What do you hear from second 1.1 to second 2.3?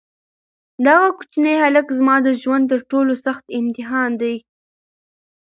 کوچنی هلک زما د